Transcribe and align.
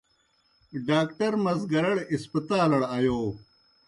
ڈاکٹر 0.87 1.31
مزگرَڑ 1.45 1.95
ہسپتالڑ 2.13 2.81
آیو۔ 2.95 3.19